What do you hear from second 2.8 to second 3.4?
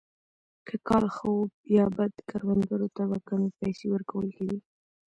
ته به